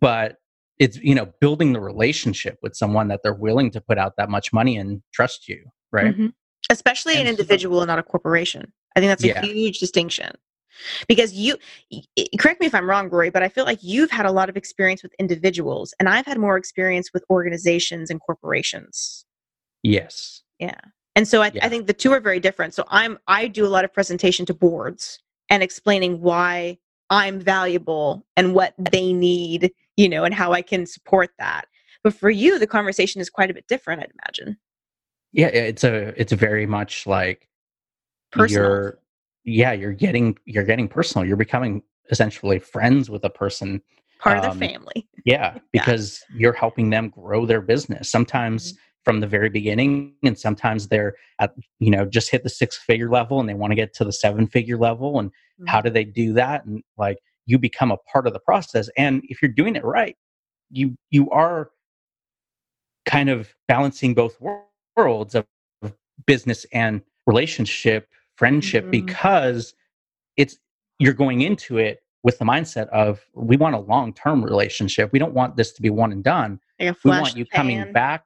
[0.01, 0.39] but
[0.81, 4.29] it's you know building the relationship with someone that they're willing to put out that
[4.29, 6.13] much money and trust you right?
[6.13, 6.27] Mm-hmm.
[6.71, 8.73] especially and an individual so, not a corporation.
[8.97, 9.43] I think that's a yeah.
[9.43, 10.33] huge distinction.
[11.07, 11.57] Because you
[12.39, 14.59] correct me if i'm wrong rory but i feel like you've had a lot of
[14.59, 19.25] experience with individuals and i've had more experience with organizations and corporations.
[19.83, 20.43] Yes.
[20.59, 20.81] Yeah
[21.17, 21.65] and so I, yeah.
[21.65, 22.75] I think the two are very different.
[22.75, 28.25] So I'm I do a lot of presentation to boards and explaining why I'm valuable
[28.37, 31.67] and what they need, you know, and how I can support that.
[32.05, 34.59] But for you, the conversation is quite a bit different, I'd imagine.
[35.33, 37.49] Yeah, it's a it's very much like
[38.31, 38.65] personal.
[38.65, 38.99] You're,
[39.45, 41.27] yeah, you're getting you're getting personal.
[41.27, 43.81] You're becoming essentially friends with a person,
[44.19, 45.09] part um, of um, family.
[45.25, 46.41] Yeah, because yeah.
[46.41, 48.11] you're helping them grow their business.
[48.11, 52.51] Sometimes mm-hmm from the very beginning and sometimes they're at you know just hit the
[52.51, 55.69] six figure level and they want to get to the seven figure level and mm-hmm.
[55.69, 59.23] how do they do that and like you become a part of the process and
[59.29, 60.17] if you're doing it right
[60.71, 61.71] you you are
[63.05, 64.37] kind of balancing both
[64.97, 65.47] worlds of
[66.27, 69.07] business and relationship friendship mm-hmm.
[69.07, 69.73] because
[70.37, 70.59] it's
[70.99, 75.33] you're going into it with the mindset of we want a long-term relationship we don't
[75.33, 78.25] want this to be one and done like we want you coming back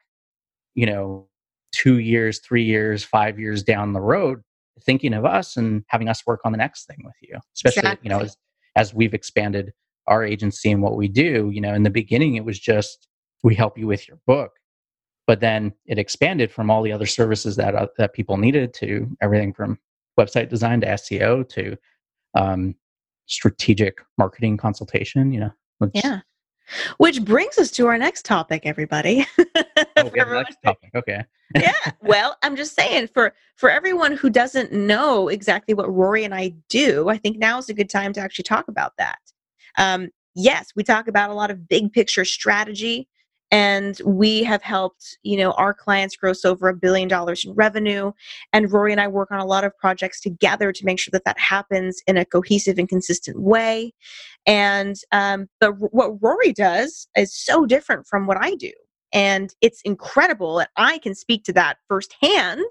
[0.75, 1.29] you know,
[1.73, 4.43] two years, three years, five years down the road,
[4.85, 7.39] thinking of us and having us work on the next thing with you.
[7.55, 8.09] Especially, exactly.
[8.09, 8.37] you know, as,
[8.77, 9.73] as we've expanded
[10.07, 13.09] our agency and what we do, you know, in the beginning it was just
[13.43, 14.53] we help you with your book.
[15.27, 19.09] But then it expanded from all the other services that uh, that people needed to
[19.23, 19.79] everything from
[20.19, 21.77] website design to SEO to
[22.35, 22.75] um,
[23.27, 25.33] strategic marketing consultation.
[25.33, 26.21] You know, yeah,
[26.99, 29.27] which brings us to our next topic, everybody.
[29.97, 30.91] Oh, next topic.
[30.95, 31.25] Okay.
[31.55, 31.73] yeah.
[32.03, 36.55] Well, I'm just saying for for everyone who doesn't know exactly what Rory and I
[36.69, 39.19] do, I think now is a good time to actually talk about that.
[39.79, 43.09] Um, yes, we talk about a lot of big picture strategy
[43.51, 48.13] and we have helped you know our clients gross over a billion dollars in revenue.
[48.53, 51.25] And rory and i work on a lot of projects together to make sure that
[51.25, 53.93] that happens in a cohesive and consistent way.
[54.47, 58.73] And um, but what rory does is so different from what i do.
[59.13, 62.65] And it's incredible and i can speak to that firsthand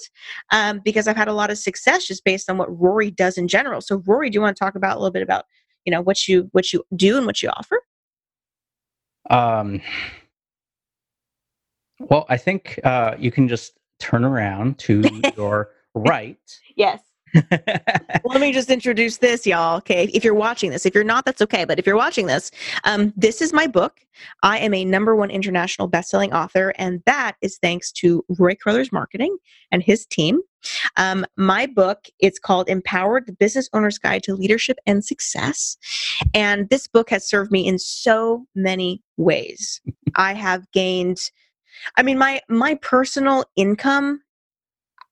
[0.51, 3.47] um, because i've had a lot of success just based on what rory does in
[3.47, 3.81] general.
[3.81, 5.45] So rory do you want to talk about a little bit about
[5.85, 7.81] you know what you what you do and what you offer?
[9.29, 9.81] Um
[11.99, 15.03] well, I think uh, you can just turn around to
[15.37, 16.37] your right.
[16.75, 17.01] Yes.
[17.51, 19.77] Let me just introduce this, y'all.
[19.77, 20.05] Okay.
[20.13, 21.63] If you're watching this, if you're not, that's okay.
[21.63, 22.49] But if you're watching this,
[22.85, 23.99] um, this is my book.
[24.41, 28.91] I am a number one international best-selling author, and that is thanks to Rory Carruthers
[28.91, 29.37] Marketing
[29.71, 30.41] and his team.
[30.97, 35.77] Um, my book, it's called Empowered the Business Owner's Guide to Leadership and Success.
[36.33, 39.81] And this book has served me in so many ways.
[40.15, 41.31] I have gained
[41.97, 44.21] I mean, my my personal income,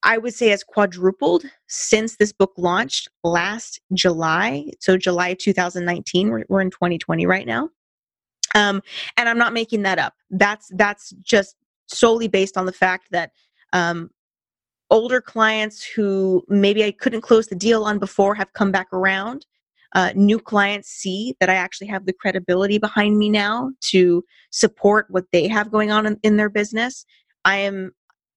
[0.04, 4.72] I would say, has quadrupled since this book launched last July.
[4.80, 6.30] So July 2019.
[6.30, 7.70] We're, we're in 2020 right now,
[8.56, 8.82] um,
[9.18, 10.14] and I'm not making that up.
[10.30, 11.56] That's that's just
[11.88, 13.32] solely based on the fact that
[13.74, 14.10] um,
[14.90, 19.46] older clients who maybe I couldn't close the deal on before have come back around
[19.96, 25.08] uh, new clients see that I actually have the credibility behind me now to support
[25.10, 27.06] what they have going on in, in their business.
[27.46, 27.92] I am,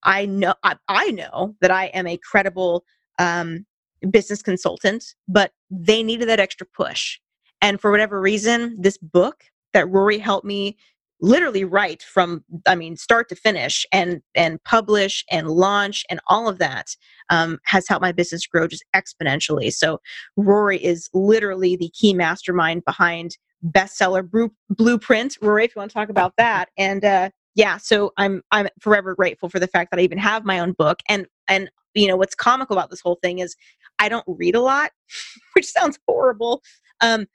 [0.04, 2.84] I know, I, I, know that I am a credible
[3.18, 3.66] um,
[4.10, 7.18] business consultant, but they needed that extra push.
[7.60, 10.78] And for whatever reason, this book that Rory helped me
[11.20, 16.48] literally write from i mean start to finish and and publish and launch and all
[16.48, 16.88] of that
[17.30, 19.72] um, has helped my business grow just exponentially.
[19.72, 20.00] So
[20.36, 24.28] rory is literally the key mastermind behind bestseller
[24.70, 25.38] blueprint.
[25.42, 26.70] Rory if you want to talk about that.
[26.78, 30.44] And uh, yeah so i'm i'm forever grateful for the fact that i even have
[30.44, 31.00] my own book.
[31.08, 33.56] And and you know what's comical about this whole thing is
[33.98, 34.92] i don't read a lot
[35.54, 36.62] which sounds horrible.
[37.00, 37.26] Um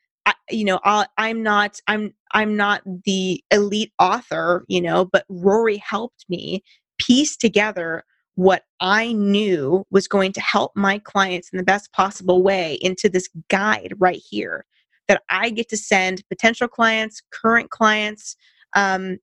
[0.50, 5.78] you know i am not i'm i'm not the elite author you know but rory
[5.78, 6.64] helped me
[7.00, 8.04] piece together
[8.36, 13.10] what i knew was going to help my clients in the best possible way into
[13.10, 14.66] this guide right here
[15.08, 18.36] that i get to send potential clients current clients
[18.76, 19.18] um,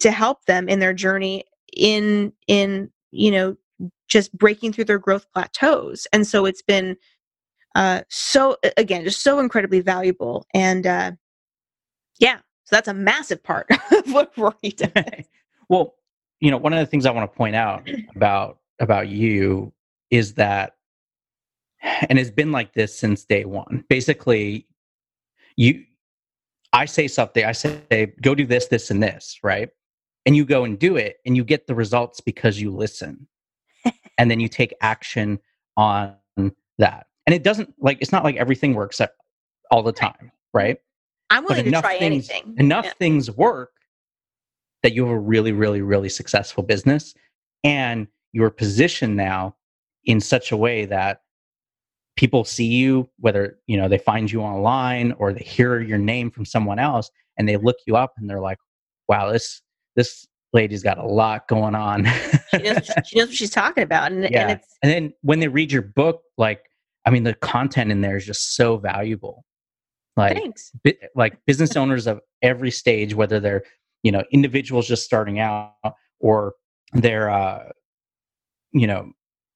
[0.00, 1.44] to help them in their journey
[1.76, 3.56] in in you know
[4.08, 6.06] just breaking through their growth plateaus.
[6.12, 6.96] And so it's been
[7.74, 10.46] uh, so again, just so incredibly valuable.
[10.54, 11.12] And uh,
[12.18, 15.24] yeah, so that's a massive part of what Rory does.
[15.68, 15.94] well,
[16.40, 19.72] you know, one of the things I want to point out about about you
[20.10, 20.74] is that,
[21.82, 23.84] and it's been like this since day one.
[23.88, 24.66] Basically,
[25.56, 25.84] you,
[26.72, 29.68] I say something, I say, go do this, this, and this, right?
[30.26, 33.26] And you go and do it, and you get the results because you listen,
[34.18, 35.40] and then you take action
[35.76, 36.14] on
[36.78, 39.02] that and it doesn't like it's not like everything works
[39.70, 40.78] all the time right
[41.28, 42.92] i'm willing to try things, anything enough yeah.
[42.98, 43.72] things work
[44.82, 47.14] that you have a really really really successful business
[47.64, 49.54] and you're positioned now
[50.06, 51.20] in such a way that
[52.16, 56.30] people see you whether you know they find you online or they hear your name
[56.30, 58.58] from someone else and they look you up and they're like
[59.06, 59.60] wow this
[59.96, 62.06] this lady's got a lot going on
[62.50, 64.48] she, knows, she knows what she's talking about and, yeah.
[64.48, 66.62] and, and then when they read your book like
[67.08, 69.46] I mean, the content in there is just so valuable.
[70.14, 70.72] Like, Thanks.
[70.84, 73.64] Bi- like business owners of every stage, whether they're
[74.02, 75.72] you know individuals just starting out
[76.20, 76.52] or
[76.92, 77.70] they're uh,
[78.72, 79.10] you know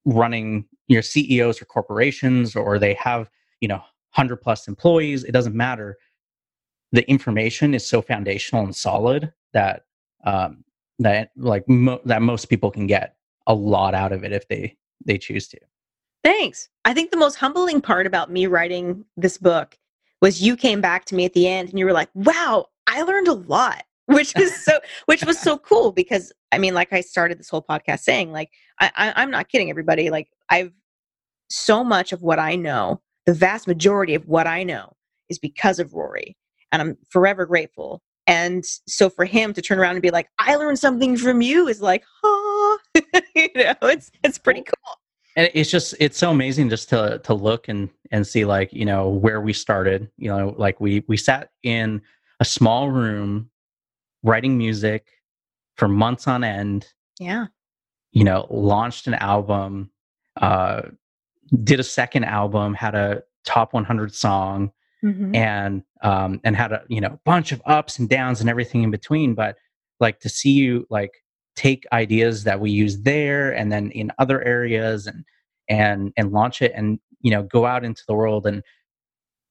[0.07, 3.29] running your CEOs or corporations, or they have
[3.61, 5.23] you know hundred plus employees.
[5.23, 5.99] It doesn't matter.
[6.93, 9.83] The information is so foundational and solid that
[10.25, 10.65] um,
[11.01, 13.15] that like mo- that most people can get
[13.47, 15.59] a lot out of it if they they choose to.
[16.25, 16.69] Thanks.
[16.85, 19.77] I think the most humbling part about me writing this book
[20.21, 23.03] was you came back to me at the end and you were like, "Wow, I
[23.03, 27.01] learned a lot." Which was so which was so cool because I mean, like I
[27.01, 30.11] started this whole podcast saying, like, I, I I'm not kidding everybody.
[30.11, 30.73] Like I've
[31.51, 34.93] so much of what I know, the vast majority of what I know
[35.29, 36.37] is because of Rory.
[36.73, 38.03] And I'm forever grateful.
[38.27, 41.69] And so for him to turn around and be like, I learned something from you
[41.69, 42.79] is like, huh.
[43.35, 44.97] you know, it's it's pretty cool
[45.37, 48.85] and it's just it's so amazing just to to look and and see like you
[48.85, 52.01] know where we started you know like we we sat in
[52.41, 53.51] a small room
[54.23, 55.09] writing music
[55.77, 56.87] for months on end
[57.19, 57.47] yeah
[58.13, 59.91] you know launched an album
[60.41, 60.83] uh
[61.65, 64.73] did a second album had a top 100 song
[65.05, 65.35] mm-hmm.
[65.35, 68.91] and um, and had a you know bunch of ups and downs and everything in
[68.91, 69.35] between.
[69.35, 69.57] But
[70.01, 71.22] like to see you like
[71.57, 75.25] take ideas that we use there and then in other areas and
[75.69, 78.63] and and launch it and you know go out into the world and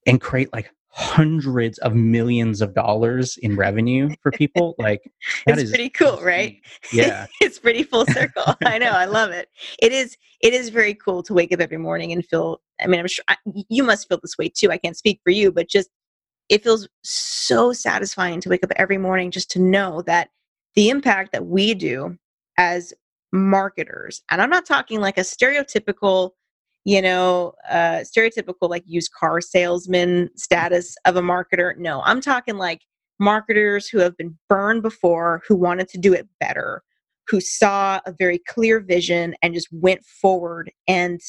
[0.07, 5.01] and create like hundreds of millions of dollars in revenue for people like
[5.45, 6.25] that it's is pretty cool insane.
[6.25, 6.61] right
[6.93, 7.27] yeah.
[7.39, 8.43] It's pretty full circle.
[8.65, 9.47] I know i love it.
[9.79, 12.99] It is it is very cool to wake up every morning and feel i mean
[12.99, 13.37] i'm sure I,
[13.69, 15.89] you must feel this way too i can't speak for you but just
[16.49, 20.29] it feels so satisfying to wake up every morning just to know that
[20.75, 22.17] the impact that we do
[22.57, 22.93] as
[23.31, 26.31] marketers and i'm not talking like a stereotypical
[26.83, 31.77] you know, uh, stereotypical like used car salesman status of a marketer.
[31.77, 32.81] No, I'm talking like
[33.19, 36.81] marketers who have been burned before, who wanted to do it better,
[37.27, 41.21] who saw a very clear vision and just went forward and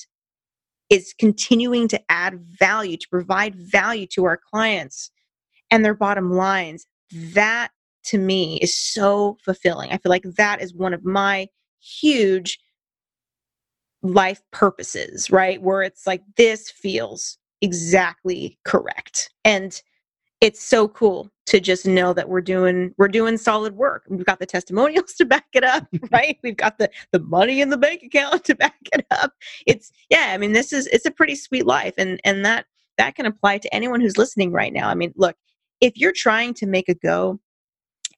[0.89, 5.11] is continuing to add value, to provide value to our clients
[5.71, 6.87] and their bottom lines.
[7.35, 7.71] That
[8.05, 9.91] to me is so fulfilling.
[9.91, 11.49] I feel like that is one of my
[11.81, 12.59] huge
[14.03, 15.63] life purposes, right?
[15.63, 19.31] Where it's like, this feels exactly correct.
[19.45, 19.81] And
[20.41, 24.05] it's so cool to just know that we're doing we're doing solid work.
[24.09, 26.37] We've got the testimonials to back it up, right?
[26.43, 29.33] We've got the the money in the bank account to back it up.
[29.67, 32.67] It's yeah, I mean this is it's a pretty sweet life and and that
[32.99, 34.89] that can apply to anyone who's listening right now.
[34.89, 35.37] I mean, look,
[35.81, 37.41] if you're trying to make a go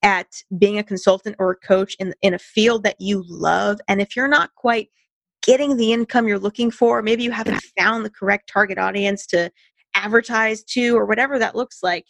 [0.05, 0.29] at
[0.59, 4.15] being a consultant or a coach in in a field that you love and if
[4.15, 4.89] you're not quite
[5.45, 7.03] getting the income you're looking for.
[7.03, 9.51] Maybe you haven't found the correct target audience to
[9.95, 12.07] advertise to, or whatever that looks like.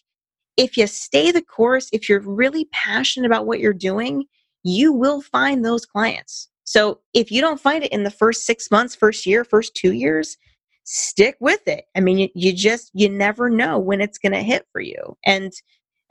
[0.57, 4.25] If you stay the course, if you're really passionate about what you're doing,
[4.63, 6.49] you will find those clients.
[6.63, 9.93] So if you don't find it in the first six months, first year, first two
[9.93, 10.37] years,
[10.85, 11.85] stick with it.
[11.97, 15.17] I mean, you, you just, you never know when it's going to hit for you.
[15.27, 15.53] And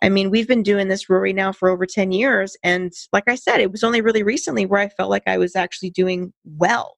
[0.03, 2.57] I mean, we've been doing this, Rory, now for over 10 years.
[2.61, 5.55] And like I said, it was only really recently where I felt like I was
[5.55, 6.97] actually doing well.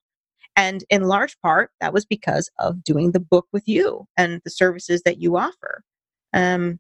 [0.58, 4.50] And in large part, that was because of doing the book with you and the
[4.50, 5.84] services that you offer.
[6.34, 6.80] Um,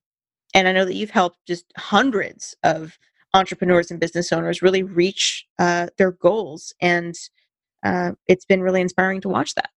[0.55, 2.97] and I know that you've helped just hundreds of
[3.35, 6.73] entrepreneurs and business owners really reach uh, their goals.
[6.81, 7.13] And
[7.85, 9.69] uh, it's been really inspiring to watch that.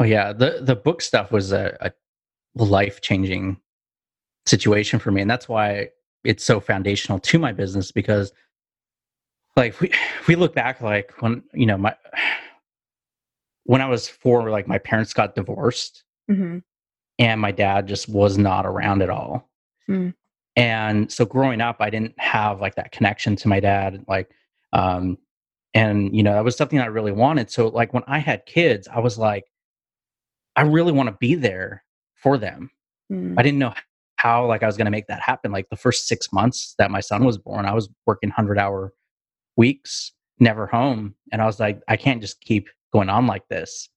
[0.00, 1.92] Oh yeah, the the book stuff was a, a
[2.64, 3.60] life changing
[4.48, 5.88] situation for me, and that's why
[6.24, 8.32] it's so foundational to my business because,
[9.56, 9.90] like, we
[10.26, 11.94] we look back like when you know my
[13.64, 16.58] when I was four, like my parents got divorced, mm-hmm.
[17.18, 19.50] and my dad just was not around at all.
[19.88, 20.14] Mm.
[20.56, 24.30] And so growing up, I didn't have like that connection to my dad, like,
[24.72, 25.18] um,
[25.74, 27.50] and you know that was something I really wanted.
[27.50, 29.44] So like when I had kids, I was like,
[30.56, 31.84] I really want to be there
[32.16, 32.70] for them.
[33.12, 33.34] Mm.
[33.38, 33.72] I didn't know
[34.18, 35.52] how like I was going to make that happen.
[35.52, 38.92] Like the first six months that my son was born, I was working hundred hour
[39.56, 43.88] weeks, never home, and I was like, I can't just keep going on like this.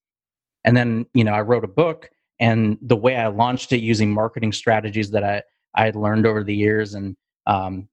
[0.64, 2.08] And then, you know, I wrote a book
[2.38, 5.42] and the way I launched it using marketing strategies that I,
[5.74, 6.94] I had learned over the years.
[6.94, 7.16] And
[7.46, 7.88] um,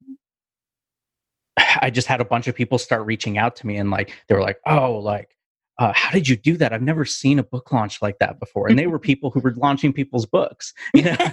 [1.58, 4.36] I just had a bunch of people start reaching out to me and like, they
[4.36, 5.36] were like, oh, like,
[5.80, 6.74] uh, how did you do that?
[6.74, 8.68] I've never seen a book launch like that before.
[8.68, 10.74] And they were people who were launching people's books.
[10.94, 11.18] You know?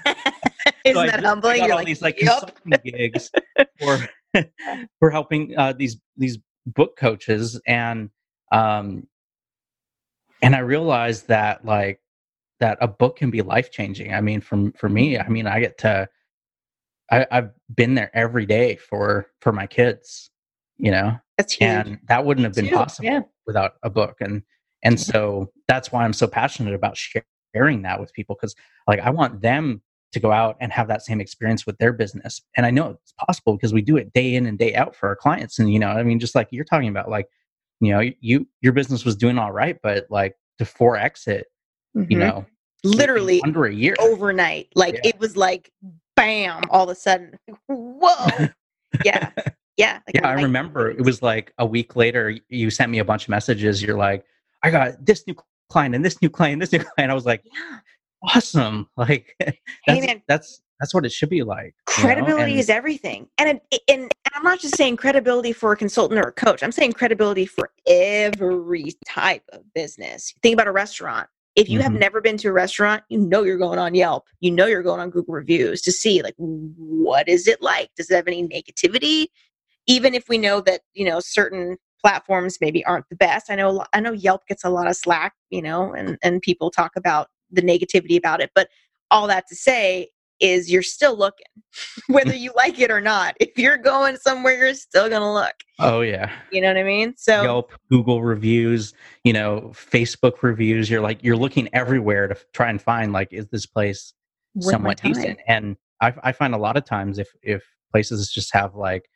[0.86, 1.62] Isn't so that humbling?
[1.62, 2.54] You're all like, these like yep.
[2.56, 3.30] consulting gigs
[3.80, 4.08] for
[4.98, 8.10] for helping uh, these these book coaches, and
[8.52, 9.06] um,
[10.42, 12.00] and I realized that like
[12.60, 14.14] that a book can be life changing.
[14.14, 16.08] I mean, from for me, I mean, I get to
[17.10, 20.30] I, I've been there every day for for my kids,
[20.76, 21.16] you know.
[21.38, 21.68] That's huge.
[21.68, 23.20] And that wouldn't have been possible yeah.
[23.46, 24.16] without a book.
[24.20, 24.42] And
[24.82, 28.54] and so that's why I'm so passionate about sharing that with people because
[28.86, 29.82] like I want them
[30.12, 32.40] to go out and have that same experience with their business.
[32.56, 35.08] And I know it's possible because we do it day in and day out for
[35.08, 35.58] our clients.
[35.58, 37.28] And you know, I mean, just like you're talking about, like
[37.80, 41.46] you know you your business was doing all right but like to 4x it
[41.96, 42.10] mm-hmm.
[42.10, 42.44] you know
[42.84, 45.10] literally under a year overnight like yeah.
[45.10, 45.70] it was like
[46.14, 48.48] bam all of a sudden whoa
[49.04, 49.30] yeah
[49.76, 53.04] yeah like yeah i remember it was like a week later you sent me a
[53.04, 54.24] bunch of messages you're like
[54.62, 55.34] i got this new
[55.68, 57.78] client and this new client this new client i was like yeah.
[58.34, 59.56] Awesome like that's,
[59.86, 61.74] hey, man, that's that's what it should be like.
[61.86, 63.28] Credibility and, is everything.
[63.38, 66.62] And, it, and I'm not just saying credibility for a consultant or a coach.
[66.62, 70.34] I'm saying credibility for every type of business.
[70.42, 71.28] Think about a restaurant.
[71.54, 71.84] If you mm-hmm.
[71.84, 74.26] have never been to a restaurant, you know you're going on Yelp.
[74.40, 77.88] You know you're going on Google reviews to see like what is it like?
[77.96, 79.28] Does it have any negativity?
[79.86, 83.50] Even if we know that, you know, certain platforms maybe aren't the best.
[83.50, 86.70] I know I know Yelp gets a lot of slack, you know, and and people
[86.70, 88.68] talk about the negativity about it, but
[89.10, 90.08] all that to say
[90.40, 91.46] is you're still looking,
[92.08, 93.34] whether you like it or not.
[93.40, 95.54] If you're going somewhere, you're still gonna look.
[95.78, 96.30] Oh yeah.
[96.52, 97.14] You know what I mean?
[97.16, 98.94] So Yelp, Google reviews,
[99.24, 100.90] you know, Facebook reviews.
[100.90, 104.12] You're like you're looking everywhere to try and find like is this place
[104.60, 105.38] somewhat decent?
[105.46, 109.08] And I, I find a lot of times if if places just have like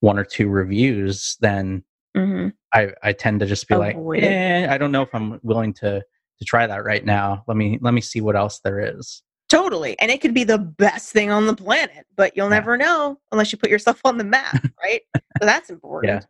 [0.00, 1.84] one or two reviews, then
[2.16, 2.48] mm-hmm.
[2.72, 5.72] I I tend to just be Avoid like, eh, I don't know if I'm willing
[5.74, 6.02] to
[6.40, 7.44] to try that right now.
[7.46, 9.22] Let me let me see what else there is.
[9.48, 9.98] Totally.
[9.98, 12.56] And it could be the best thing on the planet, but you'll yeah.
[12.56, 15.00] never know unless you put yourself on the map, right?
[15.16, 16.22] so that's important.
[16.22, 16.26] Yeah.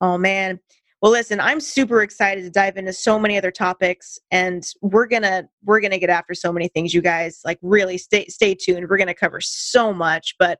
[0.00, 0.60] Oh man.
[1.00, 5.22] Well, listen, I'm super excited to dive into so many other topics and we're going
[5.22, 7.40] to we're going to get after so many things you guys.
[7.44, 8.88] Like really stay stay tuned.
[8.88, 10.58] We're going to cover so much, but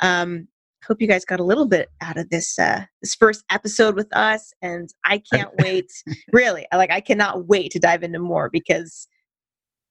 [0.00, 0.48] um
[0.86, 4.14] hope you guys got a little bit out of this uh this first episode with
[4.16, 5.90] us and I can't wait.
[6.32, 9.08] really, like I cannot wait to dive into more because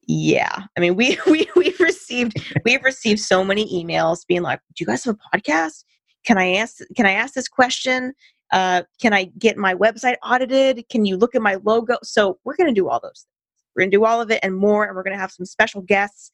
[0.08, 4.84] yeah i mean we we we've received we've received so many emails being like do
[4.84, 5.84] you guys have a podcast?
[6.26, 8.14] Can i ask can i ask this question?
[8.52, 10.86] Uh, can i get my website audited?
[10.90, 11.98] Can you look at my logo?
[12.04, 13.72] So we're going to do all those things.
[13.76, 15.46] We're going to do all of it and more and we're going to have some
[15.46, 16.32] special guests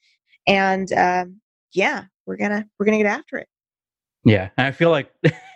[0.48, 1.26] and uh,
[1.74, 3.48] yeah we're gonna we're gonna get after it
[4.24, 5.12] yeah i feel like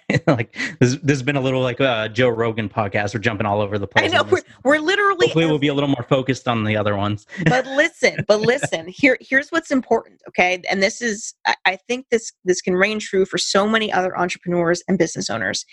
[0.27, 3.13] like this, this has been a little like a Joe Rogan podcast.
[3.13, 4.05] We're jumping all over the place.
[4.11, 5.27] I know we're, we're literally.
[5.27, 7.25] Hopefully, we'll be a little more focused on the other ones.
[7.45, 8.87] but listen, but listen.
[8.87, 10.21] Here, here's what's important.
[10.27, 13.91] Okay, and this is, I, I think this this can reign true for so many
[13.91, 15.65] other entrepreneurs and business owners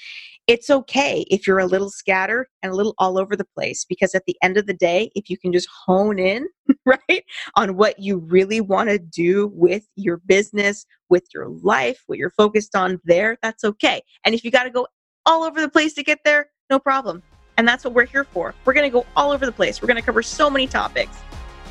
[0.47, 4.15] it's okay if you're a little scattered and a little all over the place because
[4.15, 6.47] at the end of the day if you can just hone in
[6.87, 7.25] right
[7.57, 12.31] on what you really want to do with your business with your life what you're
[12.31, 14.03] focused on there that's okay.
[14.25, 14.87] And if you got to go
[15.27, 17.23] all over the place to get there no problem.
[17.59, 18.55] And that's what we're here for.
[18.65, 19.83] We're going to go all over the place.
[19.83, 21.19] We're going to cover so many topics